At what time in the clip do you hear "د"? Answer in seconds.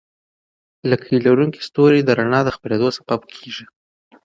2.03-2.09, 2.45-2.49